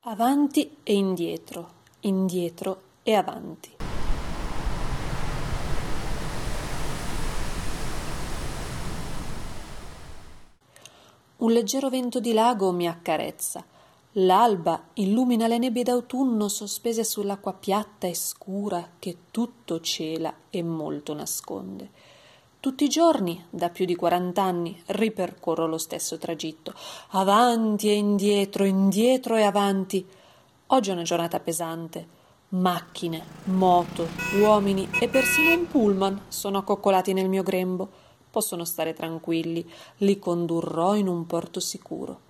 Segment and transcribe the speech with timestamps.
[0.00, 1.68] Avanti e indietro,
[2.00, 3.76] indietro e avanti.
[11.36, 13.62] Un leggero vento di lago mi accarezza.
[14.12, 21.12] L'alba illumina le nebbie d'autunno sospese sull'acqua piatta e scura che tutto cela e molto
[21.12, 22.16] nasconde.
[22.60, 26.74] Tutti i giorni, da più di quarant'anni, ripercorro lo stesso tragitto,
[27.10, 30.04] avanti e indietro, indietro e avanti.
[30.66, 32.16] Oggi è una giornata pesante.
[32.48, 34.08] Macchine, moto,
[34.40, 37.88] uomini e persino un pullman sono accoccolati nel mio grembo.
[38.28, 39.64] Possono stare tranquilli,
[39.98, 42.20] li condurrò in un porto sicuro.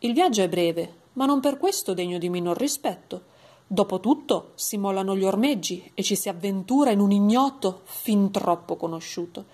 [0.00, 3.32] Il viaggio è breve, ma non per questo degno di minor rispetto.
[3.74, 9.46] Dopotutto si mollano gli ormeggi e ci si avventura in un ignoto fin troppo conosciuto.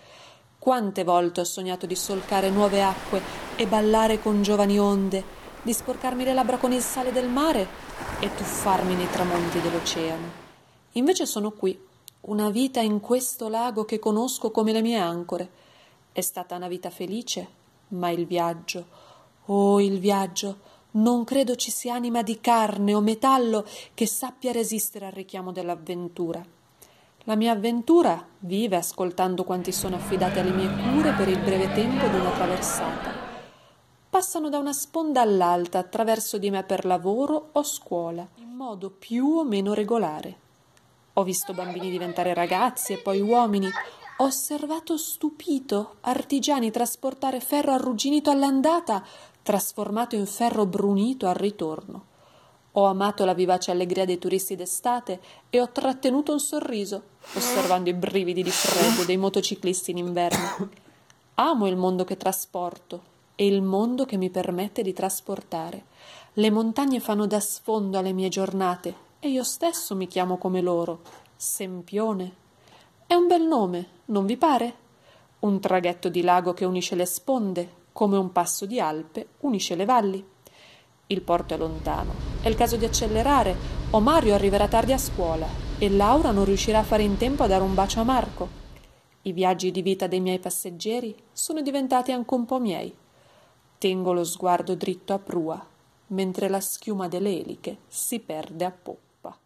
[0.59, 3.23] Quante volte ho sognato di solcare nuove acque
[3.57, 5.25] e ballare con giovani onde,
[5.63, 7.67] di sporcarmi le labbra con il sale del mare
[8.21, 10.27] e tuffarmi nei tramonti dell'oceano.
[10.93, 11.83] Invece sono qui,
[12.23, 15.51] una vita in questo lago che conosco come le mie ancore.
[16.13, 17.49] È stata una vita felice,
[17.89, 18.85] ma il viaggio,
[19.47, 20.59] oh il viaggio,
[20.93, 26.45] non credo ci sia anima di carne o metallo che sappia resistere al richiamo dell'avventura.
[27.25, 32.07] La mia avventura vive ascoltando quanti sono affidati alle mie cure per il breve tempo
[32.07, 33.29] di una traversata.
[34.09, 39.37] Passano da una sponda all'altra attraverso di me per lavoro o scuola, in modo più
[39.37, 40.37] o meno regolare.
[41.15, 43.69] Ho visto bambini diventare ragazzi e poi uomini.
[44.21, 49.03] Ho osservato stupito artigiani trasportare ferro arrugginito all'andata
[49.43, 52.05] trasformato in ferro brunito al ritorno.
[52.73, 57.95] Ho amato la vivace allegria dei turisti d'estate e ho trattenuto un sorriso, osservando i
[57.95, 60.69] brividi di freddo dei motociclisti in inverno.
[61.37, 63.03] Amo il mondo che trasporto
[63.35, 65.85] e il mondo che mi permette di trasportare.
[66.35, 71.01] Le montagne fanno da sfondo alle mie giornate e io stesso mi chiamo come loro,
[71.37, 72.49] Sempione.
[73.11, 74.75] È un bel nome, non vi pare?
[75.41, 79.85] Un traghetto di lago che unisce le sponde, come un passo di Alpe unisce le
[79.85, 80.25] valli.
[81.09, 83.57] Il porto è lontano, è il caso di accelerare
[83.91, 85.45] o Mario arriverà tardi a scuola
[85.77, 88.49] e Laura non riuscirà a fare in tempo a dare un bacio a Marco.
[89.23, 92.95] I viaggi di vita dei miei passeggeri sono diventati anche un po' miei.
[93.77, 95.61] Tengo lo sguardo dritto a prua,
[96.07, 99.37] mentre la schiuma delle eliche si perde a poppa.